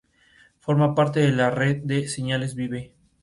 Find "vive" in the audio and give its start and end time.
2.55-2.91